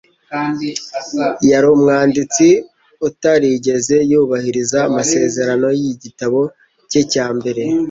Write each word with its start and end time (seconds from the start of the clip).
Yari 1.51 1.67
umwanditsi 1.75 2.47
utarigeze 3.07 3.95
yubahiriza 4.11 4.77
amasezerano 4.89 5.67
yigitabo 5.81 6.39
cye 6.89 7.01
cya 7.11 7.27
mbere 7.37 7.63